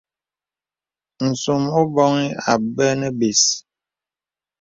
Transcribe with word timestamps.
Nsòm 1.29 1.63
o 1.79 1.81
bɔ̄ŋi 1.95 2.25
abɛ 2.51 2.87
nə̀ 2.99 3.11
bès. 3.19 3.43